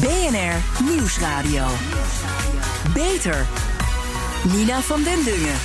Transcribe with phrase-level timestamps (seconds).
[0.00, 1.64] BNR Nieuwsradio.
[2.94, 3.46] Beter.
[4.52, 5.56] Nina van den Dungen.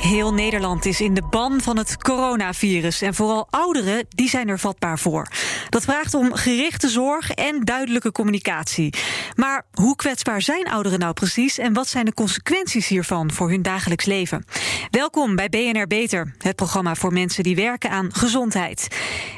[0.00, 3.02] Heel Nederland is in de ban van het coronavirus.
[3.02, 5.28] En vooral ouderen, die zijn er vatbaar voor.
[5.72, 8.94] Dat vraagt om gerichte zorg en duidelijke communicatie.
[9.34, 13.62] Maar hoe kwetsbaar zijn ouderen nou precies en wat zijn de consequenties hiervan voor hun
[13.62, 14.44] dagelijks leven?
[14.90, 18.88] Welkom bij BNR Beter, het programma voor mensen die werken aan gezondheid.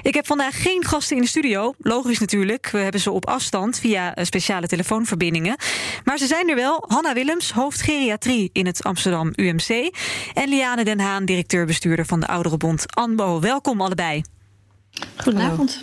[0.03, 2.69] Ik heb vandaag geen gasten in de studio, logisch natuurlijk.
[2.71, 5.57] We hebben ze op afstand via speciale telefoonverbindingen.
[6.05, 6.85] Maar ze zijn er wel.
[6.89, 9.97] Hanna Willems, hoofd geriatrie in het Amsterdam UMC.
[10.33, 13.41] En Liane Den Haan, directeur-bestuurder van de Ouderenbond ANBO.
[13.41, 14.34] Welkom allebei.
[15.17, 15.83] Goedenavond.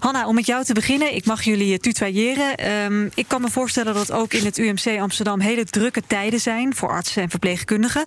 [0.00, 1.14] Hanna, om met jou te beginnen.
[1.14, 2.72] Ik mag jullie tutoyeren.
[2.72, 6.74] Um, ik kan me voorstellen dat ook in het UMC Amsterdam hele drukke tijden zijn
[6.74, 8.04] voor artsen en verpleegkundigen.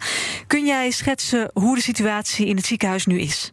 [0.48, 3.52] Kun jij schetsen hoe de situatie in het ziekenhuis nu is?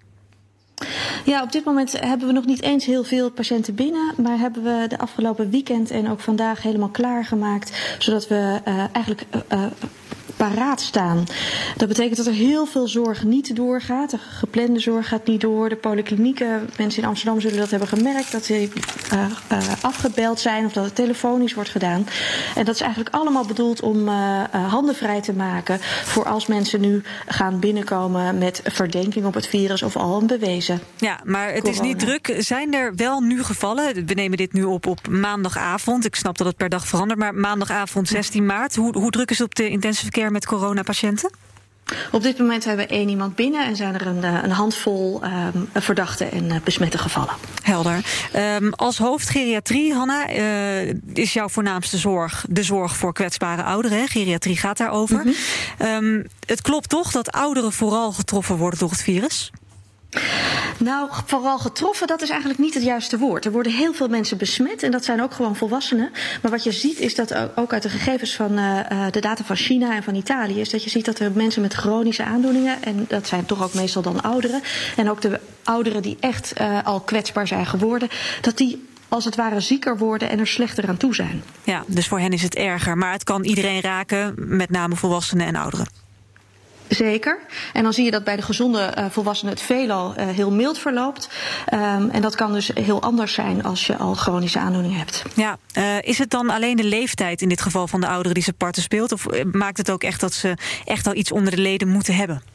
[1.24, 4.14] Ja, op dit moment hebben we nog niet eens heel veel patiënten binnen.
[4.22, 7.96] Maar hebben we de afgelopen weekend en ook vandaag helemaal klaargemaakt.
[7.98, 9.24] Zodat we uh, eigenlijk.
[9.52, 9.64] Uh,
[10.48, 11.24] paraat staan.
[11.76, 14.10] Dat betekent dat er heel veel zorg niet doorgaat.
[14.10, 15.68] De geplande zorg gaat niet door.
[15.68, 18.68] De polyklinieken, mensen in Amsterdam zullen dat hebben gemerkt, dat ze
[19.12, 22.06] uh, uh, afgebeld zijn of dat het telefonisch wordt gedaan.
[22.54, 26.80] En dat is eigenlijk allemaal bedoeld om uh, handen vrij te maken voor als mensen
[26.80, 30.80] nu gaan binnenkomen met verdenking op het virus of al een bewezen.
[30.96, 31.82] Ja, maar het corona.
[31.82, 32.34] is niet druk.
[32.38, 34.06] Zijn er wel nu gevallen?
[34.06, 36.04] We nemen dit nu op op maandagavond.
[36.04, 38.76] Ik snap dat het per dag verandert, maar maandagavond 16 maart.
[38.76, 41.30] Hoe, hoe druk is het op de intensive care met coronapatiënten?
[42.12, 45.20] Op dit moment hebben we één iemand binnen en zijn er een, een handvol
[45.54, 47.34] um, verdachte en uh, besmette gevallen.
[47.62, 48.04] Helder.
[48.36, 54.08] Um, als hoofd geriatrie, Hanna, uh, is jouw voornaamste zorg de zorg voor kwetsbare ouderen.
[54.08, 55.24] Geriatrie gaat daarover.
[55.24, 55.34] Mm
[55.78, 56.04] -hmm.
[56.04, 59.50] um, het klopt toch dat ouderen vooral getroffen worden door het virus?
[60.78, 63.44] Nou, vooral getroffen, dat is eigenlijk niet het juiste woord.
[63.44, 66.10] Er worden heel veel mensen besmet en dat zijn ook gewoon volwassenen.
[66.42, 68.80] Maar wat je ziet is dat ook uit de gegevens van uh,
[69.10, 70.60] de data van China en van Italië...
[70.60, 72.82] is dat je ziet dat er mensen met chronische aandoeningen...
[72.82, 74.62] en dat zijn toch ook meestal dan ouderen...
[74.96, 78.08] en ook de ouderen die echt uh, al kwetsbaar zijn geworden...
[78.40, 81.42] dat die als het ware zieker worden en er slechter aan toe zijn.
[81.64, 82.98] Ja, dus voor hen is het erger.
[82.98, 86.01] Maar het kan iedereen raken, met name volwassenen en ouderen.
[86.94, 87.38] Zeker.
[87.72, 90.78] En dan zie je dat bij de gezonde uh, volwassenen het veelal uh, heel mild
[90.78, 91.28] verloopt.
[91.74, 95.22] Um, en dat kan dus heel anders zijn als je al chronische aandoeningen hebt.
[95.34, 98.42] Ja, uh, is het dan alleen de leeftijd in dit geval van de ouderen die
[98.42, 99.12] ze parten speelt?
[99.12, 100.54] Of maakt het ook echt dat ze
[100.84, 102.51] echt al iets onder de leden moeten hebben?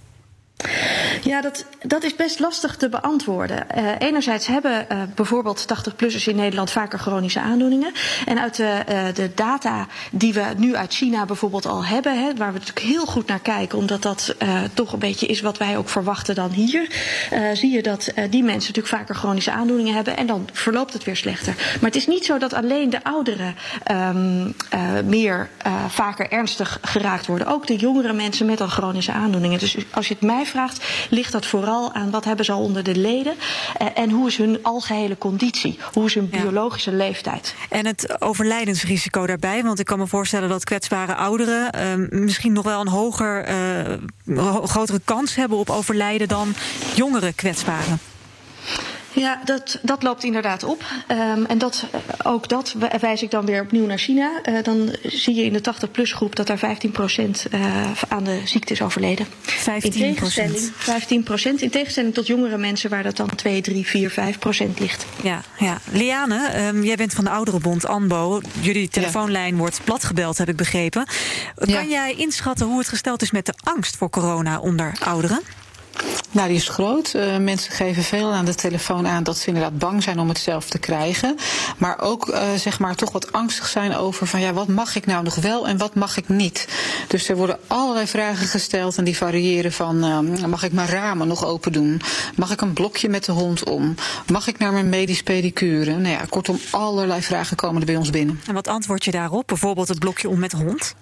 [1.23, 3.67] Ja, dat, dat is best lastig te beantwoorden.
[3.77, 7.91] Uh, enerzijds hebben uh, bijvoorbeeld 80-plussers in Nederland vaker chronische aandoeningen.
[8.25, 12.35] En uit de, uh, de data die we nu uit China bijvoorbeeld al hebben, hè,
[12.35, 14.35] waar we natuurlijk heel goed naar kijken, omdat dat
[14.73, 16.89] toch een beetje is wat wij ook verwachten dan hier,
[17.53, 21.15] zie je dat die mensen natuurlijk vaker chronische aandoeningen hebben en dan verloopt het weer
[21.15, 21.53] slechter.
[21.55, 23.55] Maar het is niet zo dat alleen de ouderen
[23.91, 24.55] um,
[25.05, 25.49] meer
[25.87, 27.47] vaker ernstig geraakt worden.
[27.47, 29.59] Ook de jongere mensen met al chronische aandoeningen.
[29.59, 32.83] Dus als je het mij vraagt, ligt dat vooral aan wat hebben ze al onder
[32.83, 33.35] de leden
[33.93, 36.97] en hoe is hun algehele conditie, hoe is hun biologische ja.
[36.97, 37.55] leeftijd.
[37.69, 42.63] En het overlijdensrisico daarbij, want ik kan me voorstellen dat kwetsbare ouderen uh, misschien nog
[42.63, 43.49] wel een hoger,
[44.27, 46.53] uh, grotere kans hebben op overlijden dan
[46.95, 47.99] jongere kwetsbaren.
[49.19, 50.83] Ja, dat, dat loopt inderdaad op.
[51.11, 51.85] Um, en dat,
[52.23, 54.41] ook dat wijs ik dan weer opnieuw naar China.
[54.49, 58.41] Uh, dan zie je in de 80-plus groep dat daar 15 procent uh, aan de
[58.45, 59.27] ziekte is overleden.
[59.41, 60.71] 15 procent?
[60.75, 61.61] 15 procent.
[61.61, 65.05] In tegenstelling tot jongere mensen waar dat dan 2, 3, 4, 5 procent ligt.
[65.23, 65.77] Ja, ja.
[65.91, 68.41] Liane, um, jij bent van de Ouderenbond ANBO.
[68.59, 69.59] Jullie telefoonlijn ja.
[69.59, 71.07] wordt platgebeld, heb ik begrepen.
[71.55, 71.83] Kan ja.
[71.83, 75.41] jij inschatten hoe het gesteld is met de angst voor corona onder ouderen?
[76.37, 77.13] Nou, die is groot.
[77.15, 80.37] Uh, mensen geven veel aan de telefoon aan dat ze inderdaad bang zijn om het
[80.37, 81.35] zelf te krijgen.
[81.77, 85.05] Maar ook uh, zeg maar toch wat angstig zijn over van ja, wat mag ik
[85.05, 86.67] nou nog wel en wat mag ik niet.
[87.07, 91.27] Dus er worden allerlei vragen gesteld en die variëren van uh, mag ik mijn ramen
[91.27, 92.01] nog open doen?
[92.35, 93.95] Mag ik een blokje met de hond om?
[94.31, 95.91] Mag ik naar mijn medisch pedicure?
[95.91, 98.41] Nou ja, kortom, allerlei vragen komen er bij ons binnen.
[98.47, 99.47] En wat antwoord je daarop?
[99.47, 100.95] Bijvoorbeeld het blokje om met hond?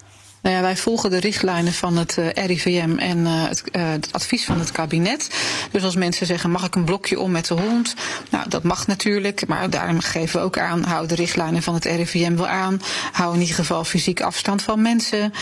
[0.46, 4.44] Nou ja, wij volgen de richtlijnen van het uh, RIVM en het, uh, het, advies
[4.44, 5.30] van het kabinet.
[5.70, 7.94] Dus als mensen zeggen, mag ik een blokje om met de hond?
[8.30, 11.84] Nou, dat mag natuurlijk, maar daarom geven we ook aan, hou de richtlijnen van het
[11.84, 12.80] RIVM wel aan.
[13.12, 15.32] Hou in ieder geval fysiek afstand van mensen.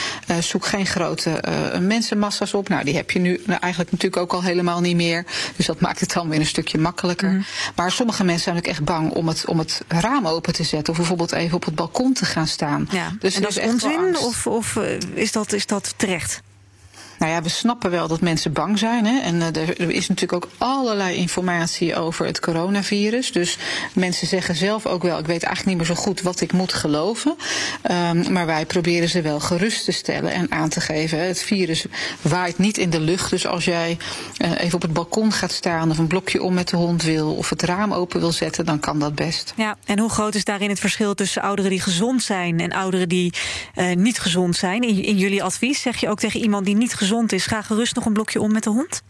[0.40, 1.42] zoek geen grote
[1.80, 2.68] mensenmassa's op.
[2.68, 5.24] Nou, die heb je nu eigenlijk natuurlijk ook al helemaal niet meer.
[5.56, 7.30] Dus dat maakt het dan weer een stukje makkelijker.
[7.30, 7.44] Mm.
[7.74, 10.92] Maar sommige mensen zijn ook echt bang om het, om het raam open te zetten.
[10.92, 12.88] Of bijvoorbeeld even op het balkon te gaan staan.
[12.90, 13.12] Ja.
[13.18, 14.16] Dus en dat is onzin?
[14.18, 14.76] Of, of
[15.14, 16.42] is dat, is dat terecht?
[17.18, 19.06] Nou ja, we snappen wel dat mensen bang zijn.
[19.06, 19.20] Hè?
[19.20, 23.32] En er, er, is natuurlijk ook allerlei informatie over het coronavirus.
[23.32, 23.58] Dus
[23.92, 26.72] mensen zeggen zelf ook wel: ik weet eigenlijk niet meer zo goed wat ik moet
[26.72, 27.36] geloven.
[27.90, 31.26] Um, maar wij proberen ze wel gerust te stellen en aan te geven.
[31.26, 31.86] Het virus
[32.22, 33.30] waait niet in de lucht.
[33.30, 33.96] Dus als jij
[34.38, 37.34] uh, even op het balkon gaat staan of een blokje om met de hond wil
[37.34, 39.52] of het raam open wil zetten, dan kan dat best.
[39.56, 43.08] Ja, en hoe groot is daarin het verschil tussen ouderen die gezond zijn en ouderen
[43.08, 43.32] die
[43.76, 44.82] uh, niet gezond zijn?
[44.82, 47.94] In, in, jullie advies zeg je ook tegen iemand die niet gezond is: ga gerust
[47.94, 49.02] nog een blokje om met de hond?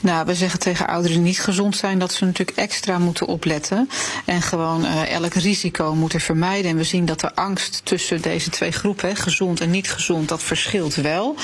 [0.00, 3.88] Nou, we zeggen tegen ouderen die niet gezond zijn dat ze natuurlijk extra moeten opletten
[4.24, 6.70] en gewoon uh, elk risico moeten vermijden.
[6.70, 10.28] En we zien dat de angst tussen deze twee groepen, hè, gezond en niet gezond,
[10.28, 11.36] dat verschilt wel.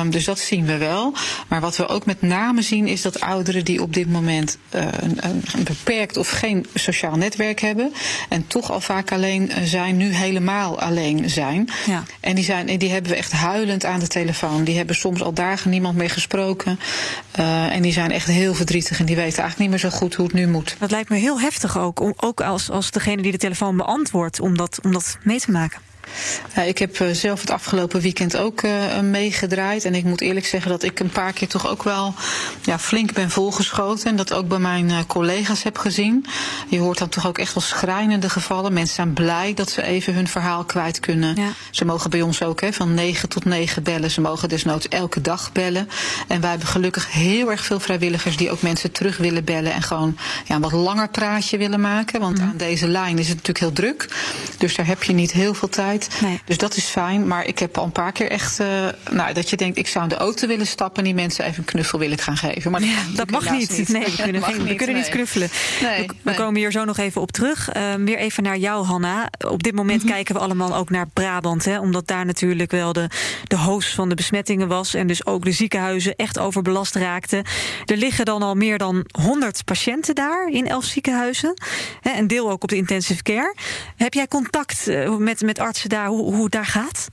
[0.00, 1.14] Um, dus dat zien we wel.
[1.48, 4.82] Maar wat we ook met name zien is dat ouderen die op dit moment uh,
[5.00, 7.92] een, een beperkt of geen sociaal netwerk hebben
[8.28, 11.68] en toch al vaak alleen zijn, nu helemaal alleen zijn.
[11.86, 12.02] Ja.
[12.20, 14.64] En die, zijn, die hebben we echt huilend aan de telefoon.
[14.64, 16.78] Die hebben soms al dagen niemand meer gesproken.
[17.38, 20.14] Uh, en die zijn echt heel verdrietig en die weten eigenlijk niet meer zo goed
[20.14, 20.76] hoe het nu moet.
[20.78, 24.56] Dat lijkt me heel heftig ook, ook als, als degene die de telefoon beantwoordt, om
[24.56, 25.87] dat, om dat mee te maken.
[26.54, 29.84] Ja, ik heb uh, zelf het afgelopen weekend ook uh, meegedraaid.
[29.84, 32.14] En ik moet eerlijk zeggen dat ik een paar keer toch ook wel
[32.62, 34.10] ja, flink ben volgeschoten.
[34.10, 36.26] En dat ook bij mijn collega's heb gezien.
[36.68, 38.72] Je hoort dan toch ook echt wel schrijnende gevallen.
[38.72, 41.34] Mensen zijn blij dat ze even hun verhaal kwijt kunnen.
[41.36, 41.52] Ja.
[41.70, 44.10] Ze mogen bij ons ook hè, van 9 tot 9 bellen.
[44.10, 45.88] Ze mogen desnoods elke dag bellen.
[46.28, 49.72] En wij hebben gelukkig heel erg veel vrijwilligers die ook mensen terug willen bellen.
[49.72, 52.20] En gewoon ja, een wat langer praatje willen maken.
[52.20, 52.44] Want mm.
[52.44, 54.08] aan deze lijn is het natuurlijk heel druk.
[54.58, 55.97] Dus daar heb je niet heel veel tijd.
[56.20, 56.40] Nee.
[56.44, 57.26] Dus dat is fijn.
[57.26, 58.60] Maar ik heb al een paar keer echt.
[58.60, 58.66] Uh,
[59.10, 61.58] nou, dat je denkt, ik zou in de auto willen stappen en die mensen even
[61.58, 62.70] een knuffel willen gaan geven.
[62.70, 63.78] Maar ja, dat mag niet.
[63.78, 63.88] niet.
[63.88, 65.04] Nee, we kunnen, geen, niet, we kunnen nee.
[65.04, 65.48] niet knuffelen.
[65.82, 67.76] Nee, we, we komen hier zo nog even op terug.
[67.76, 69.28] Uh, weer even naar jou, Hanna.
[69.48, 70.14] Op dit moment mm -hmm.
[70.14, 71.64] kijken we allemaal ook naar Brabant.
[71.64, 73.10] Hè, omdat daar natuurlijk wel de,
[73.44, 74.94] de host van de besmettingen was.
[74.94, 77.44] En dus ook de ziekenhuizen echt overbelast raakten.
[77.84, 81.54] Er liggen dan al meer dan 100 patiënten daar in elf ziekenhuizen.
[82.00, 83.54] Hè, een deel ook op de intensive care.
[83.96, 87.08] Heb jij contact uh, met, met artsen daar, hoe, hoe het daar gaat?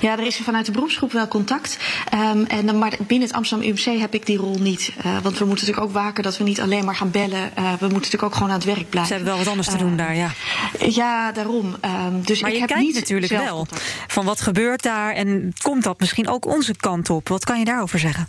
[0.00, 1.78] Ja, er is vanuit de beroepsgroep wel contact.
[2.14, 4.92] Um, en maar binnen het Amsterdam UMC heb ik die rol niet.
[4.98, 7.50] Uh, want we moeten natuurlijk ook waken dat we niet alleen maar gaan bellen.
[7.58, 9.06] Uh, we moeten natuurlijk ook gewoon aan het werk blijven.
[9.06, 10.30] Ze hebben wel wat anders te doen uh, daar, ja.
[10.78, 11.76] Ja, daarom.
[11.84, 13.82] Um, dus maar ik je heb kijkt niet natuurlijk wel contact.
[14.06, 17.28] van wat gebeurt daar en komt dat misschien ook onze kant op?
[17.28, 18.28] Wat kan je daarover zeggen?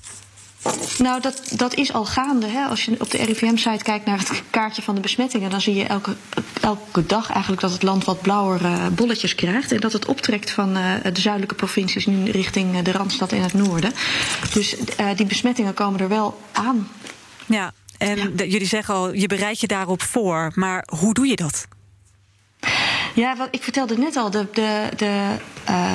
[0.98, 2.48] Nou, dat, dat is al gaande.
[2.48, 2.66] Hè.
[2.66, 5.84] Als je op de RIVM-site kijkt naar het kaartje van de besmettingen, dan zie je
[5.84, 6.16] elke,
[6.62, 9.72] elke dag eigenlijk dat het land wat blauwer uh, bolletjes krijgt.
[9.72, 13.42] En dat het optrekt van uh, de zuidelijke provincies nu richting uh, de Randstad en
[13.42, 13.94] het noorden.
[14.54, 14.76] Dus
[15.16, 16.88] die besmettingen komen er wel aan.
[17.46, 18.28] Ja, en ja.
[18.36, 20.52] De, jullie zeggen al, je bereidt je daarop voor.
[20.56, 21.68] Maar hoe doe je dat?
[23.16, 25.38] Ja, wat ik vertelde net al, de, de, de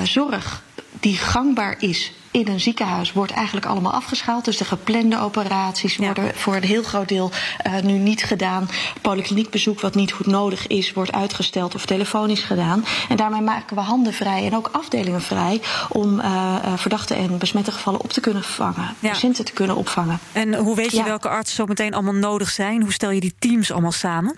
[0.05, 0.63] zorg
[1.01, 4.45] die gangbaar is in een ziekenhuis wordt eigenlijk allemaal afgeschaald.
[4.45, 7.31] Dus de geplande operaties worden voor een heel groot deel
[7.67, 8.69] uh, nu niet gedaan.
[9.01, 12.85] Polykliniekbezoek wat niet goed nodig is, wordt uitgesteld of telefonisch gedaan.
[13.09, 17.73] En daarmee maken we handen vrij en ook afdelingen vrij om uh, verdachte en besmette
[17.73, 18.95] gevallen op te kunnen vangen.
[18.99, 19.11] Ja.
[19.11, 20.19] Patiënten te kunnen opvangen.
[20.33, 21.05] En hoe weet je ja.
[21.05, 22.83] welke artsen zo meteen allemaal nodig zijn?
[22.83, 24.37] Hoe stel je die teams allemaal samen?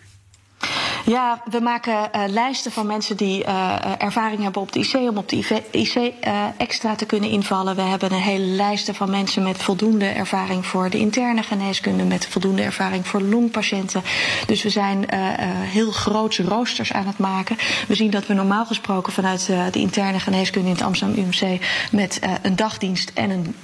[1.04, 5.16] Ja, we maken uh, lijsten van mensen die uh, ervaring hebben op de IC om
[5.16, 7.76] op de IC uh, extra te kunnen invallen.
[7.76, 12.26] We hebben een hele lijst van mensen met voldoende ervaring voor de interne geneeskunde, met
[12.26, 14.02] voldoende ervaring voor longpatiënten.
[14.46, 15.06] Dus we zijn
[15.70, 17.56] heel grootse roosters aan het maken.
[17.88, 22.20] We zien dat we normaal gesproken vanuit de interne geneeskunde in het Amsterdam UMC met
[22.42, 23.54] een dagdienst en een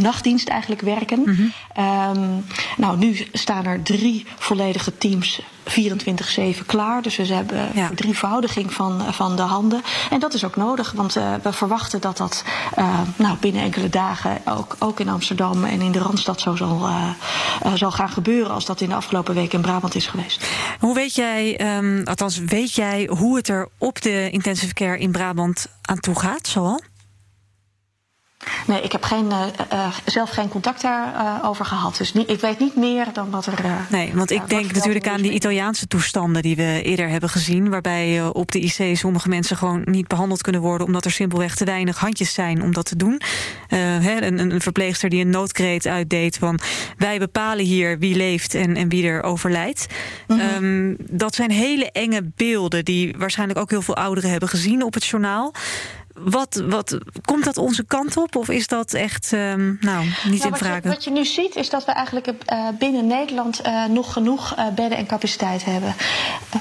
[0.00, 1.18] nachtdienst eigenlijk werken.
[1.18, 2.16] Mm -hmm.
[2.16, 2.44] um,
[2.76, 5.40] nou, nu staan er drie volledige teams
[5.70, 7.02] 24-7 klaar.
[7.02, 7.86] Dus we hebben ja.
[7.86, 9.82] verdrievoudiging van, van de handen.
[10.10, 12.44] En dat is ook nodig, want uh, we verwachten dat dat
[12.78, 16.88] uh, nou, binnen enkele dagen ook, ook in Amsterdam en in de Randstad zo zal,
[16.88, 20.46] uh, zal gaan gebeuren als dat in de afgelopen weken in Brabant is geweest.
[20.78, 25.12] Hoe weet jij, um, althans weet jij hoe het er op de intensive care in
[25.12, 26.80] Brabant aan toe gaat, zoal?
[28.66, 31.96] Nee, ik heb geen, uh, uh, zelf geen contact daarover uh, gehad.
[31.96, 33.64] Dus niet, ik weet niet meer dan wat er.
[33.90, 37.70] nee, want ik denk natuurlijk aan die Italiaanse toestanden die we eerder hebben gezien.
[37.70, 40.86] Waarbij op de IC sommige mensen gewoon niet behandeld kunnen worden.
[40.86, 43.20] omdat er simpelweg te weinig handjes zijn om dat te doen.
[43.68, 46.58] Hè, een, een, verpleegster die een noodkreet uitdeed van.
[46.96, 49.86] wij bepalen hier wie leeft en, en wie er overlijdt.
[50.26, 50.64] Mm -hmm.
[50.64, 54.94] um, dat zijn hele enge beelden die waarschijnlijk ook heel veel ouderen hebben gezien op
[54.94, 55.54] het journaal.
[56.14, 60.52] Wat, wat, komt dat onze kant op of is dat echt um, nou, niet nou,
[60.52, 60.82] in vraag?
[60.82, 64.66] Wat je nu ziet is dat we eigenlijk uh, binnen Nederland uh, nog genoeg uh,
[64.74, 65.94] bedden en capaciteit hebben.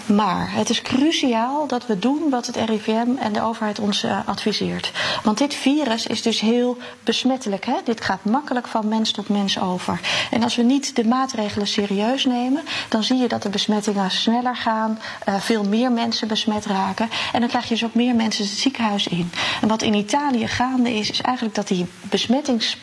[0.05, 4.91] Maar het is cruciaal dat we doen wat het RIVM en de overheid ons adviseert.
[5.23, 7.65] Want dit virus is dus heel besmettelijk.
[7.65, 7.75] Hè?
[7.83, 9.99] Dit gaat makkelijk van mens tot mens over.
[10.31, 14.55] En als we niet de maatregelen serieus nemen, dan zie je dat de besmettingen sneller
[14.55, 17.09] gaan, veel meer mensen besmet raken.
[17.33, 19.31] En dan krijg je dus ook meer mensen het ziekenhuis in.
[19.61, 22.77] En wat in Italië gaande is, is eigenlijk dat die besmettings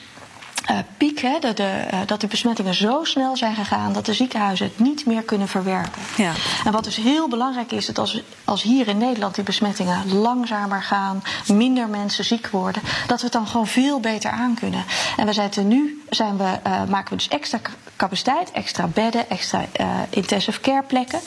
[0.70, 4.12] uh, piek, hè, de, de, uh, dat de besmettingen zo snel zijn gegaan dat de
[4.12, 6.02] ziekenhuizen het niet meer kunnen verwerken.
[6.16, 6.32] Ja.
[6.64, 10.82] En wat dus heel belangrijk is, dat als, als hier in Nederland die besmettingen langzamer
[10.82, 14.84] gaan, minder mensen ziek worden, dat we het dan gewoon veel beter aan kunnen.
[15.16, 17.60] En we zijn nu zijn we, uh, maken we dus extra
[17.96, 19.64] capaciteit, extra bedden, extra
[20.10, 21.20] intensive care plekken.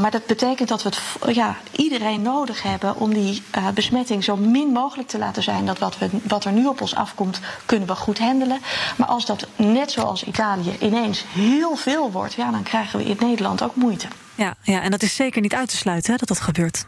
[0.00, 3.42] maar dat betekent dat we het, ja, iedereen nodig hebben om die
[3.74, 5.66] besmetting zo min mogelijk te laten zijn.
[5.66, 8.49] Dat wat, we, wat er nu op ons afkomt, kunnen we goed handelen.
[8.96, 13.16] Maar als dat net zoals Italië ineens heel veel wordt, ja, dan krijgen we in
[13.20, 14.06] Nederland ook moeite.
[14.34, 16.86] Ja, ja en dat is zeker niet uit te sluiten hè, dat dat gebeurt.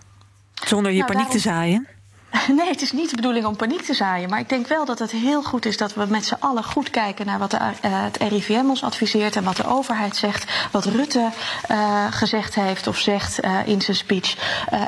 [0.55, 1.43] Zonder je nou, paniek daarom...
[1.43, 1.89] te zaaien.
[2.57, 4.29] Nee, het is niet de bedoeling om paniek te zaaien.
[4.29, 6.91] Maar ik denk wel dat het heel goed is dat we met z'n allen goed
[6.91, 10.45] kijken naar wat de, uh, het RIVM ons adviseert en wat de overheid zegt.
[10.71, 11.29] Wat Rutte
[11.71, 14.37] uh, gezegd heeft of zegt uh, in zijn speech.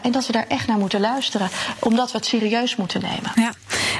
[0.03, 1.49] en dat we daar echt naar moeten luisteren,
[1.79, 3.33] omdat we het serieus moeten nemen.
[3.35, 3.53] Ja.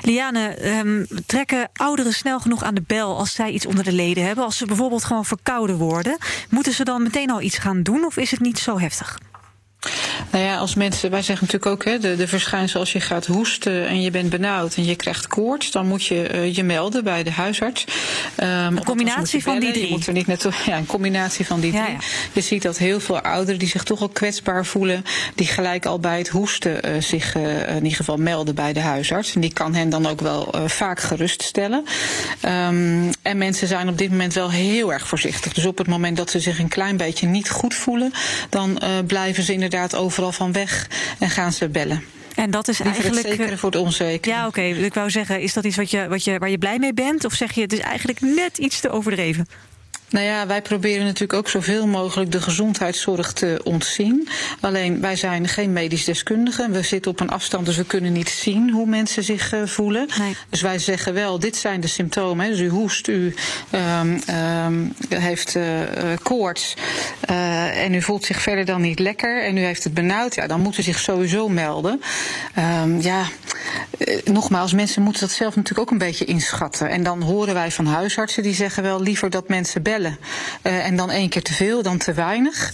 [0.03, 4.27] Liane, um, trekken ouderen snel genoeg aan de bel als zij iets onder de leden
[4.27, 4.45] hebben?
[4.45, 6.19] Als ze bijvoorbeeld gewoon verkouden worden,
[6.51, 9.19] moeten ze dan meteen al iets gaan doen of is het niet zo heftig?
[10.35, 13.27] Nou ja, als mensen, wij zeggen natuurlijk ook, hè, de, de verschijnselen als je gaat
[13.27, 17.05] hoesten en je bent benauwd en je krijgt koorts, dan moet je uh, je melden
[17.05, 17.85] bij de huisarts.
[18.37, 19.85] Um, een combinatie van die drie.
[19.85, 21.83] Je moet er niet naartoe, ja, een combinatie van die drie.
[21.83, 21.97] Ja.
[22.33, 25.99] Je ziet dat heel veel ouderen die zich toch al kwetsbaar voelen, die gelijk al
[25.99, 29.35] bij het hoesten uh, zich uh, in ieder geval melden bij de huisarts.
[29.35, 31.85] En die kan hen dan ook wel vaak geruststellen.
[32.43, 35.53] Um, en mensen zijn op dit moment wel heel erg voorzichtig.
[35.53, 38.13] Dus op het moment dat ze zich een klein beetje niet goed voelen,
[38.49, 40.89] dan blijven ze inderdaad inderdaad van weg
[41.19, 42.03] en gaan ze bellen.
[42.35, 43.27] En dat is eigenlijk.
[43.27, 44.33] Het zekere voor het onzeker.
[44.33, 44.61] Ja, oké.
[44.61, 44.71] Okay.
[44.71, 47.25] Ik wou zeggen, is dat iets wat je, wat je, waar je blij mee bent?
[47.25, 49.47] Of zeg je het is eigenlijk net iets te overdreven?
[50.09, 54.29] Nou ja, wij proberen natuurlijk ook zoveel mogelijk de gezondheidszorg te ontzien.
[54.61, 56.73] Alleen wij zijn geen medisch deskundigen.
[56.73, 60.09] We zitten op een afstand, dus we kunnen niet zien hoe mensen zich uh, voelen.
[60.19, 60.37] Nee.
[60.49, 62.51] Dus wij zeggen wel, dit zijn de symptomen.
[62.51, 63.35] Dus u hoest, u
[64.01, 64.21] um,
[64.67, 65.65] um, heeft uh,
[66.23, 66.75] koorts
[67.31, 70.35] uh, en u voelt zich verder dan niet lekker en u heeft het benauwd.
[70.35, 72.01] Ja, dan moet u zich sowieso melden.
[72.83, 73.25] Um, ja,
[74.25, 76.89] nogmaals, mensen moeten dat zelf natuurlijk ook een beetje inschatten.
[76.89, 80.17] En dan horen wij van huisartsen die zeggen wel liever dat mensen bellen uh,
[80.87, 82.73] en dan één keer te veel, dan te weinig.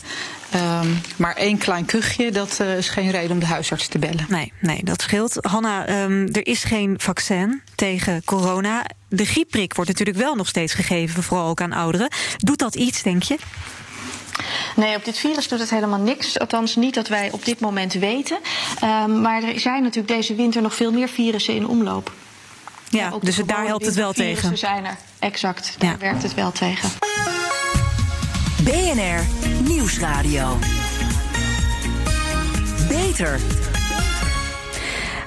[0.55, 4.27] Um, maar één klein kuchje, dat uh, is geen reden om de huisarts te bellen.
[4.29, 5.39] Nee, nee dat scheelt.
[5.41, 8.85] Hanna, um, er is geen vaccin tegen corona.
[9.09, 12.09] De griepprik wordt natuurlijk wel nog steeds gegeven, vooral ook aan ouderen.
[12.37, 13.37] Doet dat iets, denk je?
[14.77, 16.39] Nee, op dit virus doet het helemaal niks.
[16.39, 18.39] Althans, niet dat wij op dit moment weten.
[18.85, 22.13] Um, maar er zijn natuurlijk deze winter nog veel meer virussen in omloop.
[22.89, 24.59] Ja, dus daar helpt het wel tegen.
[24.59, 25.75] zijn er, exact.
[25.79, 25.99] Daar ja.
[25.99, 26.91] werkt het wel tegen.
[28.65, 29.27] BNR
[29.65, 30.59] Nieuwsradio.
[32.89, 33.41] Beter.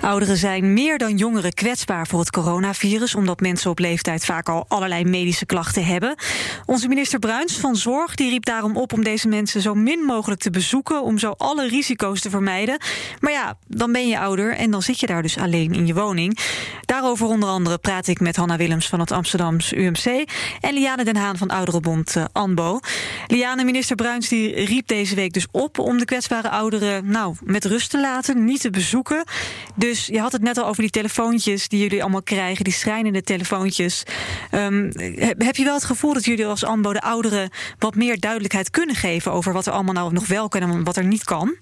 [0.04, 4.66] Ouderen zijn meer dan jongeren kwetsbaar voor het coronavirus, omdat mensen op leeftijd vaak al
[4.68, 6.16] allerlei medische klachten hebben.
[6.66, 10.42] Onze minister Bruins van Zorg die riep daarom op om deze mensen zo min mogelijk
[10.42, 12.78] te bezoeken, om zo alle risico's te vermijden.
[13.20, 15.94] Maar ja, dan ben je ouder en dan zit je daar dus alleen in je
[15.94, 16.40] woning.
[16.86, 20.30] Daarover onder andere praat ik met Hanna Willems van het Amsterdams UMC
[20.62, 22.80] en Liane Den Haan van Ouderenbond uh, ANBO.
[23.28, 27.66] Liane, minister Bruins die riep deze week dus op om de kwetsbare ouderen nou, met
[27.66, 29.24] rust te laten, niet te bezoeken.
[29.76, 32.74] Dus dus je had het net al over die telefoontjes die jullie allemaal krijgen, die
[32.74, 34.04] schrijnende telefoontjes.
[34.52, 34.92] Um,
[35.38, 38.96] heb je wel het gevoel dat jullie als ANBO de ouderen wat meer duidelijkheid kunnen
[38.96, 41.56] geven over wat er allemaal nou nog wel kan en wat er niet kan?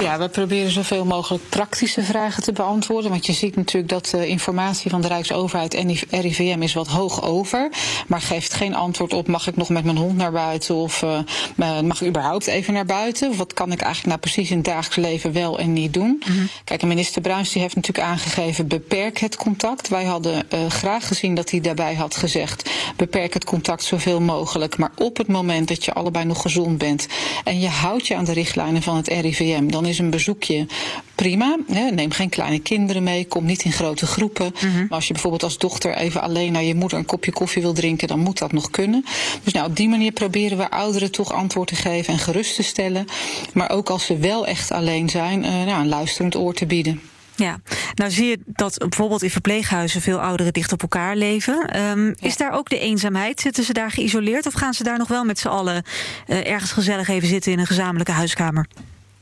[0.00, 3.10] Ja, we proberen zoveel mogelijk praktische vragen te beantwoorden.
[3.10, 7.22] Want je ziet natuurlijk dat de informatie van de Rijksoverheid en RIVM is wat hoog
[7.22, 7.70] over.
[8.06, 10.74] Maar geeft geen antwoord op: mag ik nog met mijn hond naar buiten?
[10.74, 13.36] Of uh, mag ik überhaupt even naar buiten?
[13.36, 16.22] Wat kan ik eigenlijk nou precies in het dagelijks leven wel en niet doen?
[16.26, 16.48] Mm -hmm.
[16.64, 19.88] Kijk, minister Bruins die heeft natuurlijk aangegeven: beperk het contact.
[19.88, 24.78] Wij hadden uh, graag gezien dat hij daarbij had gezegd: beperk het contact zoveel mogelijk.
[24.78, 27.06] Maar op het moment dat je allebei nog gezond bent
[27.44, 30.66] en je houdt je aan de richtlijnen van het RIVM dan is een bezoekje
[31.14, 31.56] prima.
[31.90, 34.44] Neem geen kleine kinderen mee, kom niet in grote groepen.
[34.44, 34.80] Mm -hmm.
[34.80, 37.72] Maar als je bijvoorbeeld als dochter even alleen naar je moeder een kopje koffie wil
[37.72, 39.04] drinken, dan moet dat nog kunnen.
[39.42, 42.62] Dus nou, op die manier proberen we ouderen toch antwoord te geven en gerust te
[42.62, 43.06] stellen.
[43.52, 47.00] Maar ook als ze wel echt alleen zijn, uh, nou, een luisterend oor te bieden.
[47.36, 47.60] Ja,
[47.94, 51.68] nou zie je dat bijvoorbeeld in verpleeghuizen veel ouderen dicht op elkaar leven.
[51.68, 53.40] Ehm, is daar ook de eenzaamheid?
[53.40, 55.82] Zitten ze daar geïsoleerd of gaan ze daar nog wel met z'n allen
[56.26, 58.66] uh, ergens gezellig even zitten in een gezamenlijke huiskamer?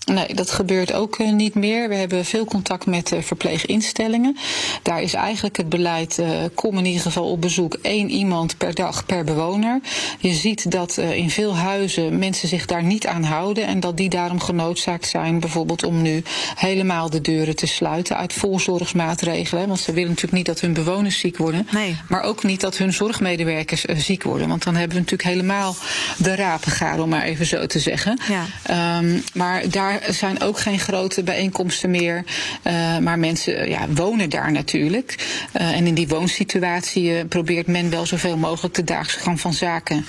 [0.05, 1.89] Nee, dat gebeurt ook uh, niet meer.
[1.89, 4.37] We hebben veel contact met uh, verpleeginstellingen.
[4.83, 8.75] Daar is eigenlijk het beleid: uh, kom in ieder geval op bezoek één iemand per
[8.75, 9.81] dag per bewoner.
[10.19, 14.09] Je ziet dat in veel huizen mensen zich daar niet aan houden en dat die
[14.09, 16.23] daarom genoodzaakt zijn, bijvoorbeeld om nu
[16.55, 19.69] helemaal de deuren te sluiten uit voorzorgsmaatregelen.
[19.69, 21.97] Want ze willen natuurlijk niet dat hun bewoners ziek worden, nee.
[22.09, 24.49] maar ook niet dat hun zorgmedewerkers ziek worden.
[24.49, 25.77] Want dan hebben we natuurlijk helemaal
[26.19, 26.63] de rapen
[27.03, 28.21] om maar even zo te zeggen.
[28.29, 28.99] Ja.
[28.99, 32.25] Um, maar daar er zijn ook geen grote bijeenkomsten meer.
[32.67, 35.15] Uh, maar mensen ja, wonen daar natuurlijk.
[35.61, 40.07] Uh, en in die woonsituatie probeert men wel zoveel mogelijk de dagelijkse gang van zaken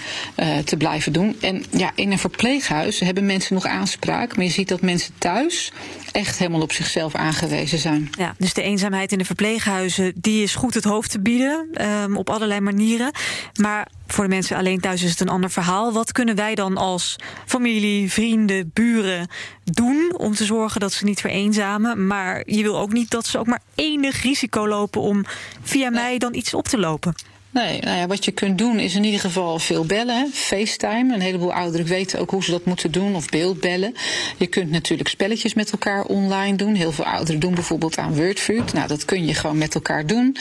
[0.66, 1.38] te blijven doen.
[1.42, 4.36] En ja, in een verpleeghuis hebben mensen nog aanspraak.
[4.36, 5.72] Maar je ziet dat mensen thuis
[6.16, 8.10] echt helemaal op zichzelf aangewezen zijn.
[8.18, 11.68] Ja, dus de eenzaamheid in de verpleeghuizen, die is goed het hoofd te bieden.
[11.82, 13.12] Um, op allerlei manieren.
[13.60, 15.92] Maar voor de mensen alleen thuis is het een ander verhaal.
[15.92, 19.28] Wat kunnen wij dan als familie, vrienden, buren
[19.64, 22.08] doen om te zorgen dat ze niet vereenzamen?
[22.08, 25.26] Maar je wil ook niet dat ze ook maar enig risico lopen om
[25.64, 27.16] via mij dan iets op te lopen.
[27.56, 30.30] Nee, nou ja, wat je kunt doen is in ieder geval veel bellen.
[30.34, 31.14] FaceTime.
[31.14, 33.16] Een heleboel ouderen weten ook hoe ze dat moeten doen.
[33.16, 33.94] Of beeldbellen.
[34.38, 36.74] Je kunt natuurlijk spelletjes met elkaar online doen.
[36.74, 38.74] Heel veel ouderen doen bijvoorbeeld aan Wordfeud.
[38.74, 40.38] Nou, dat kun je gewoon met elkaar doen.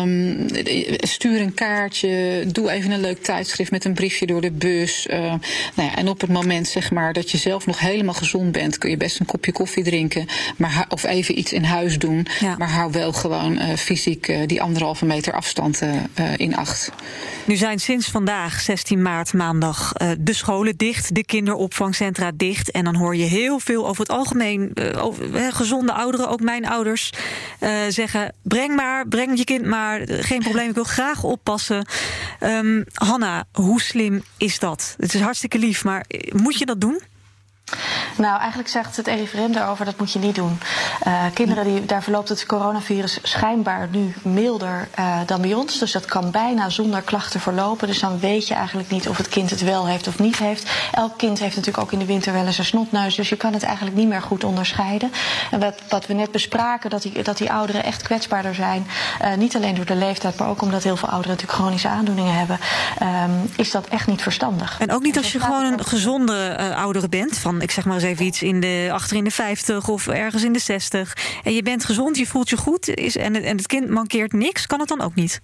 [0.00, 0.46] Um,
[0.98, 2.44] stuur een kaartje.
[2.46, 5.06] Doe even een leuk tijdschrift met een briefje door de bus.
[5.10, 5.18] Uh,
[5.74, 8.78] nou ja, en op het moment zeg maar, dat je zelf nog helemaal gezond bent,
[8.78, 10.26] kun je best een kopje koffie drinken.
[10.56, 12.26] Maar, of even iets in huis doen.
[12.40, 12.54] Ja.
[12.58, 15.90] Maar hou wel gewoon uh, fysiek uh, die anderhalve meter afstand uh,
[16.36, 16.90] in acht.
[17.46, 22.70] Nu zijn sinds vandaag, 16 maart, maandag, uh, de scholen dicht, de kinderopvangcentra dicht.
[22.70, 26.66] En dan hoor je heel veel over het algemeen, uh, over, gezonde ouderen, ook mijn
[26.66, 27.12] ouders,
[27.88, 31.86] zeggen: breng maar, breng je kind maar, geen probleem, ik wil graag oppassen.
[32.40, 34.94] Um, Hanna, hoe slim is dat?
[34.98, 37.00] Het is hartstikke lief, maar moet je dat doen?
[38.16, 40.58] Nou, eigenlijk zegt het RIVM daarover dat moet je niet doen.
[41.06, 45.78] Uh, kinderen, die, daar verloopt het coronavirus schijnbaar nu milder uh, dan bij ons.
[45.78, 47.88] Dus dat kan bijna zonder klachten verlopen.
[47.88, 50.70] Dus dan weet je eigenlijk niet of het kind het wel heeft of niet heeft.
[50.92, 53.14] Elk kind heeft natuurlijk ook in de winter wel eens een snotneus.
[53.14, 55.12] Dus je kan het eigenlijk niet meer goed onderscheiden.
[55.50, 58.86] En wat, wat we net bespraken, dat die, dat die ouderen echt kwetsbaarder zijn.
[59.22, 62.34] Uh, niet alleen door de leeftijd, maar ook omdat heel veel ouderen natuurlijk chronische aandoeningen
[62.34, 62.58] hebben.
[63.02, 64.76] Um, is dat echt niet verstandig.
[64.78, 67.38] En ook niet als je gewoon een gezonde oudere bent.
[67.38, 70.42] Van ik zeg maar eens even iets in de, achter in de 50 of ergens
[70.42, 71.16] in de 60.
[71.44, 72.88] En je bent gezond, je voelt je goed.
[72.88, 75.40] Is, en, het, en het kind mankeert niks, kan het dan ook niet?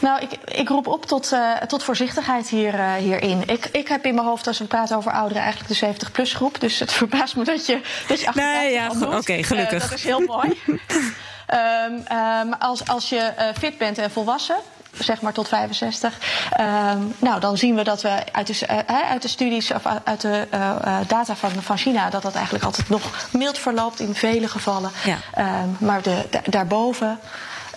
[0.00, 3.42] Nou, ik, ik roep op tot, uh, tot voorzichtigheid hier, uh, hierin.
[3.46, 6.60] Ik, ik heb in mijn hoofd, als we praten over ouderen, eigenlijk de 70-plus groep.
[6.60, 9.82] Dus het verbaast me dat je, dat je 58 nee, ja, Oké, okay, gelukkig.
[9.82, 10.58] Uh, dat is heel mooi.
[10.66, 14.56] um, um, als, als je fit bent en volwassen,
[14.92, 16.18] zeg maar tot 65.
[16.60, 20.20] Um, nou, dan zien we dat we uit de, uh, uit de studies of uit
[20.20, 24.48] de uh, data van, van China dat dat eigenlijk altijd nog mild verloopt in vele
[24.48, 24.90] gevallen.
[25.04, 25.18] Ja.
[25.62, 27.18] Um, maar de, de, daarboven.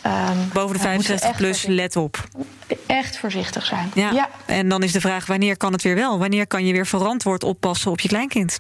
[0.05, 2.27] Um, Boven de 65 plus, let op.
[2.87, 3.91] Echt voorzichtig zijn.
[3.93, 4.11] Ja.
[4.11, 4.29] ja.
[4.45, 6.19] En dan is de vraag: wanneer kan het weer wel?
[6.19, 8.59] Wanneer kan je weer verantwoord oppassen op je kleinkind?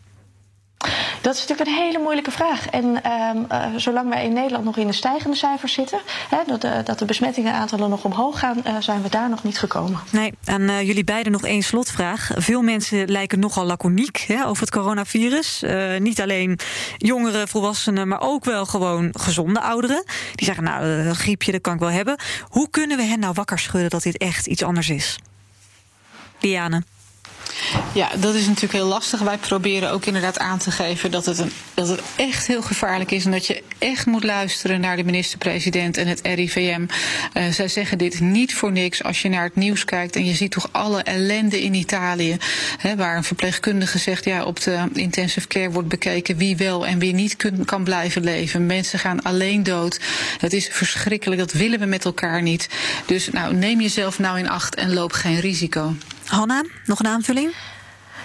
[1.21, 2.67] Dat is natuurlijk een hele moeilijke vraag.
[2.67, 6.61] En um, uh, zolang wij in Nederland nog in de stijgende cijfers zitten, hè, dat,
[6.61, 9.99] de, dat de besmettingenaantallen nog omhoog gaan, uh, zijn we daar nog niet gekomen.
[10.09, 12.31] Nee, aan uh, jullie beiden nog één slotvraag.
[12.35, 15.63] Veel mensen lijken nogal laconiek hè, over het coronavirus.
[15.99, 16.59] niet alleen
[16.97, 20.03] jongeren, volwassenen, maar ook wel gewoon gezonde ouderen.
[20.35, 22.19] Die zeggen, nou, een griepje, dat kan ik wel hebben.
[22.47, 25.19] Hoe kunnen we hen nou wakker schudden dat dit echt iets anders is?
[26.39, 26.83] Liane.
[27.93, 29.19] Ja, dat is natuurlijk heel lastig.
[29.19, 33.11] Wij proberen ook inderdaad aan te geven dat het, een, dat het echt heel gevaarlijk
[33.11, 33.25] is.
[33.25, 36.85] En dat je echt moet luisteren naar de minister-president en het RIVM.
[37.33, 39.03] Uh, zij zeggen dit niet voor niks.
[39.03, 42.37] Als je naar het nieuws kijkt en je ziet toch alle ellende in Italië.
[42.77, 46.99] Hè, waar een verpleegkundige zegt, ja, op de intensive care wordt bekeken wie wel en
[46.99, 48.65] wie niet kan blijven leven.
[48.65, 49.99] Mensen gaan alleen dood.
[50.37, 51.41] Het is verschrikkelijk.
[51.41, 52.69] Dat willen we met elkaar niet.
[53.05, 55.95] Dus nou, neem jezelf nou in acht en loop geen risico.
[56.31, 57.55] Hanna, nog een aanvulling?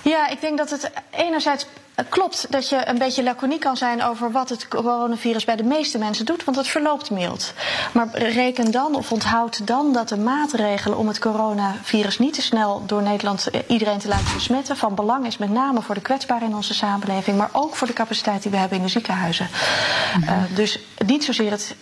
[0.02, 1.66] Ja, ik denk dat het enerzijds
[2.08, 5.98] klopt dat je een beetje laconiek kan zijn over wat het coronavirus bij de meeste
[5.98, 7.52] mensen doet, want het verloopt mild.
[7.92, 12.82] Maar reken dan of onthoud dan dat de maatregelen om het coronavirus niet te snel
[12.86, 16.54] door Nederland iedereen te laten besmetten van belang is, met name voor de kwetsbaren in
[16.54, 19.48] onze samenleving, maar ook voor de capaciteit die we hebben in de ziekenhuizen.
[20.16, 20.34] Mm -hmm.
[20.34, 21.74] uh, dus niet zozeer het,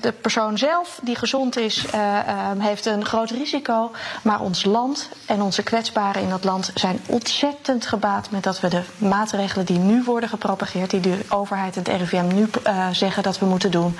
[0.00, 2.18] de persoon zelf die gezond is, uh,
[2.58, 3.90] heeft een groot risico.
[4.22, 8.68] Maar ons land en onze kwetsbaren in dat land zijn ontzettend gebaat met dat we
[8.68, 13.22] de maatregelen die nu worden gepropageerd, die de overheid en het RIVM nu uh, zeggen
[13.22, 13.96] dat we moeten doen,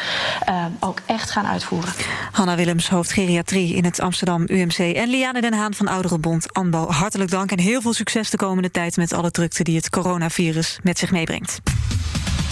[0.48, 1.92] uh, ook echt gaan uitvoeren.
[2.32, 4.78] Hanna Willems, hoofd geriatrie in het Amsterdam UMC.
[4.78, 6.90] En Liane Den Haan van Ouderenbond ANBO.
[6.90, 10.78] Hartelijk dank en heel veel succes de komende tijd met alle drukte die het coronavirus
[10.82, 11.60] met zich meebrengt.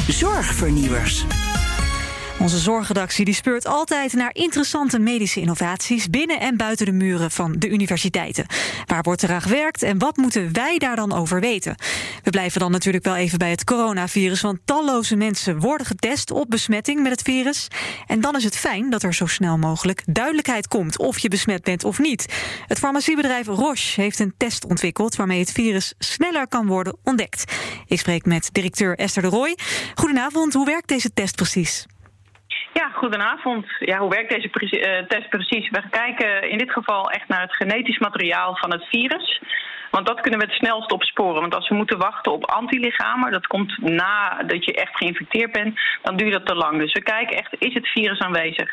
[0.09, 1.25] Zorgvernieuwers.
[2.41, 7.55] Onze zorgredactie die speurt altijd naar interessante medische innovaties binnen en buiten de muren van
[7.59, 8.47] de universiteiten.
[8.87, 11.75] Waar wordt er aan gewerkt en wat moeten wij daar dan over weten?
[12.23, 16.51] We blijven dan natuurlijk wel even bij het coronavirus, want talloze mensen worden getest op
[16.51, 17.69] besmetting met het virus.
[18.07, 21.63] En dan is het fijn dat er zo snel mogelijk duidelijkheid komt of je besmet
[21.63, 22.27] bent of niet.
[22.67, 27.53] Het farmaciebedrijf Roche heeft een test ontwikkeld waarmee het virus sneller kan worden ontdekt.
[27.87, 29.57] Ik spreek met directeur Esther de Roy.
[29.95, 31.87] Goedenavond, hoe werkt deze test precies?
[32.73, 33.67] Ja, goedenavond.
[33.79, 35.71] Ja, hoe werkt deze uh, test precies?
[35.71, 39.41] We kijken in dit geval echt naar het genetisch materiaal van het virus.
[39.91, 41.41] Want dat kunnen we het snelst opsporen.
[41.41, 46.17] Want als we moeten wachten op antilichamen, dat komt nadat je echt geïnfecteerd bent, dan
[46.17, 46.79] duurt dat te lang.
[46.79, 48.71] Dus we kijken echt, is het virus aanwezig?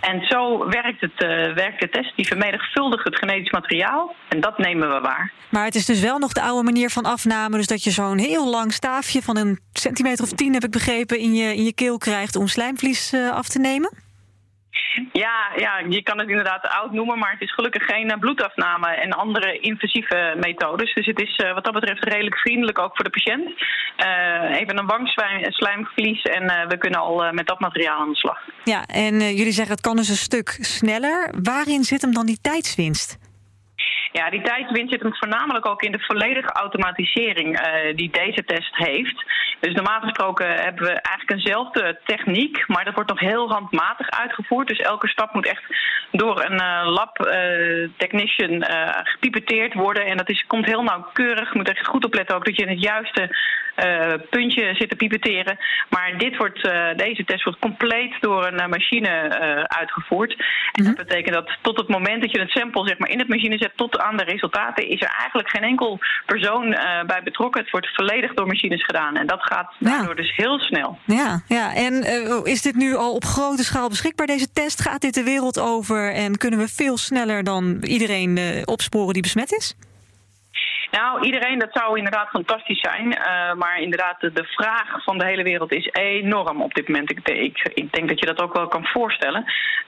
[0.00, 2.16] En zo werkt, het, uh, werkt de test.
[2.16, 5.32] Die vermenigvuldigt het genetisch materiaal en dat nemen we waar.
[5.48, 7.56] Maar het is dus wel nog de oude manier van afname.
[7.56, 11.18] Dus dat je zo'n heel lang staafje van een centimeter of tien, heb ik begrepen,
[11.18, 14.09] in je, in je keel krijgt om slijmvlies uh, af te nemen?
[15.12, 19.12] Ja, ja, je kan het inderdaad oud noemen, maar het is gelukkig geen bloedafname en
[19.12, 20.94] andere invasieve methodes.
[20.94, 23.48] Dus het is uh, wat dat betreft redelijk vriendelijk ook voor de patiënt.
[23.48, 28.38] Uh, even een wangslijmvlies en uh, we kunnen al met dat materiaal aan de slag.
[28.64, 31.34] Ja, en jullie zeggen het kan dus een stuk sneller.
[31.42, 33.29] Waarin zit hem dan die tijdswinst?
[34.12, 38.76] Ja, die tijdswinst zit hem voornamelijk ook in de volledige automatisering uh, die deze test
[38.76, 39.24] heeft.
[39.60, 44.68] Dus normaal gesproken hebben we eigenlijk eenzelfde techniek, maar dat wordt nog heel handmatig uitgevoerd.
[44.68, 45.62] Dus elke stap moet echt
[46.10, 48.64] door een uh, lab uh, technician
[49.02, 50.06] gepipeteerd worden.
[50.06, 51.52] En dat is, komt heel nauwkeurig.
[51.52, 53.36] Je moet echt goed opletten ook dat je in het juiste
[54.30, 55.58] puntje zit te pipeteren.
[55.88, 56.62] Maar dit wordt,
[56.96, 59.08] deze test wordt compleet door een machine
[59.68, 60.30] uitgevoerd.
[60.72, 61.06] En dat mhm.
[61.06, 63.72] betekent dat tot het moment dat je het sample zeg maar, in het machine zet,
[63.76, 66.70] tot aan de resultaten is er eigenlijk geen enkel persoon
[67.06, 67.60] bij betrokken.
[67.60, 69.16] Het wordt volledig door machines gedaan.
[69.16, 70.98] En dat gaat daardoor dus heel snel.
[71.04, 71.74] Ja, ja.
[71.74, 72.04] en
[72.44, 74.80] is dit nu al op grote schaal beschikbaar, deze test?
[74.80, 79.52] Gaat dit de wereld over en kunnen we veel sneller dan iedereen opsporen die besmet
[79.52, 79.74] is?
[80.90, 83.06] Nou, iedereen, dat zou inderdaad fantastisch zijn.
[83.06, 87.10] Uh, maar inderdaad, de, de, vraag van de hele wereld is enorm op dit moment.
[87.10, 89.44] Ik, ik, ik denk dat je dat ook wel kan voorstellen.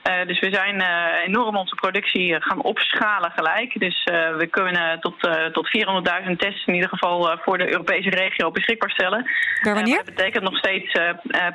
[0.09, 3.79] Uh, dus we zijn uh, enorm onze productie gaan opschalen gelijk.
[3.79, 4.03] Dus
[4.37, 5.15] we kunnen tot,
[5.51, 5.69] tot
[6.27, 9.25] 400.000 tests in ieder geval voor de Europese regio beschikbaar stellen.
[9.61, 9.95] Per wanneer?
[9.95, 10.91] dat betekent nog steeds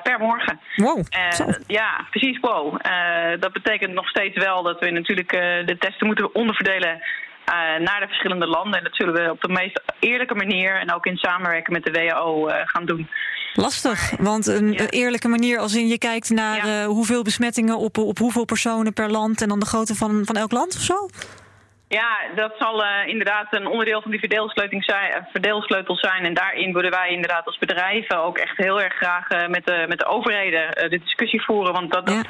[0.03, 0.61] per morgen.
[0.77, 1.05] Wow.
[1.67, 2.81] ja, precies, wow.
[3.41, 5.31] dat betekent nog steeds wel dat we natuurlijk
[5.67, 7.03] de testen moeten onderverdelen
[7.79, 8.79] naar de verschillende landen.
[8.79, 12.01] En dat zullen we op de meest eerlijke manier en ook in samenwerking met de
[12.01, 13.09] WHO eh, gaan doen.
[13.55, 14.87] Lastig, want een ja.
[14.89, 16.83] eerlijke manier als in je kijkt naar ja.
[16.83, 20.37] uh, hoeveel besmettingen op, op hoeveel personen per land en dan de grootte van, van
[20.37, 21.09] elk land of zo?
[21.89, 26.25] Ja, dat zal uh, inderdaad een onderdeel van die verdeelsleutel zijn, uh, verdeelsleutel zijn.
[26.25, 29.85] En daarin willen wij inderdaad als bedrijven ook echt heel erg graag uh, met, de,
[29.89, 31.73] met de overheden de discussie voeren.
[31.73, 32.21] Want dat, ja.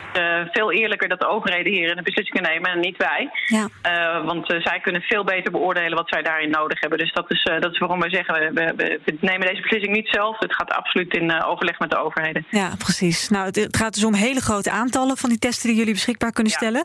[0.44, 3.30] is veel eerlijker dat de overheden hier een beslissing kunnen nemen en niet wij.
[3.46, 3.68] Ja.
[4.24, 6.98] want zij kunnen veel beter beoordelen wat zij daarin nodig hebben.
[6.98, 10.08] Dus dat is, dat is waarom wij zeggen, we, we, we, nemen deze beslissing niet
[10.08, 10.38] zelf.
[10.38, 12.46] Het gaat absoluut in overleg met de overheden.
[12.50, 13.28] Ja, precies.
[13.28, 16.52] Nou, het, gaat dus om hele grote aantallen van die testen die jullie beschikbaar kunnen
[16.52, 16.84] stellen.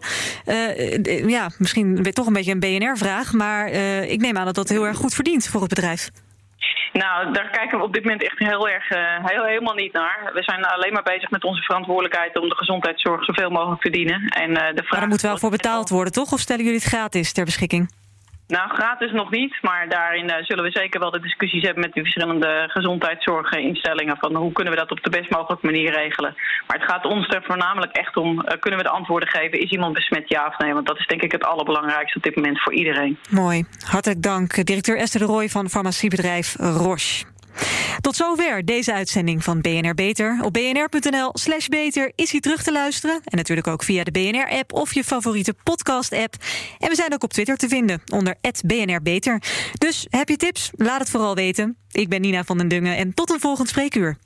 [1.28, 4.86] ja, misschien toch een beetje een BNR-vraag, maar uh, ik neem aan dat dat heel
[4.86, 6.10] erg goed verdient voor het bedrijf.
[6.94, 10.32] Nou, daar kijken we op dit moment echt heel erg uh, heel, helemaal niet naar.
[10.34, 14.28] We zijn alleen maar bezig met onze verantwoordelijkheid om de gezondheidszorg zoveel mogelijk te dienen.
[14.28, 16.32] En, uh, de vraag maar er moet wel voor betaald worden, toch?
[16.32, 17.90] Of stellen jullie het gratis ter beschikking?
[18.58, 21.94] Nou, gratis nog niet, maar daarin uh, zullen we zeker wel de discussies hebben met
[21.94, 26.34] de verschillende gezondheidszorginstellingen van hoe kunnen we dat op de best mogelijke manier regelen.
[26.68, 29.72] Maar het gaat ons er voornamelijk echt om, uh, kunnen we de antwoorden geven, is
[29.72, 30.74] iemand besmet ja of nee?
[30.74, 33.18] Want dat is denk ik het allerbelangrijkste op dit moment voor iedereen.
[33.30, 34.66] Mooi, hartelijk dank.
[34.66, 37.33] Directeur Esther de Rooij van farmaciebedrijf Roche.
[38.02, 40.40] Tot zover deze uitzending van BNR Beter.
[40.42, 43.22] Op bnr.nl slash beter is hij terug te luisteren.
[43.24, 46.36] En natuurlijk ook via de BNR-app of je favoriete podcast-app.
[46.80, 48.36] En we zijn ook op Twitter te vinden onder
[48.66, 49.42] BNR Beter.
[49.78, 50.70] Dus heb je tips?
[50.76, 51.78] Laat het vooral weten.
[51.92, 54.18] Ik ben Nina van den Dungen en tot een volgend spreekuur.